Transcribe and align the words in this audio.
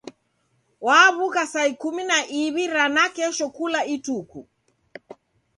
Waw'uka 0.85 1.43
saa 1.53 1.69
ikumi 1.73 2.03
na 2.11 2.17
iw'i 2.41 2.65
ra 2.73 2.83
nakesho 2.95 3.45
kula 3.57 3.79
ituku. 3.95 4.39